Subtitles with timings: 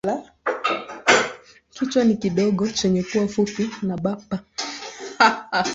[1.73, 4.37] Kichwa ni kidogo chenye pua fupi na bapa.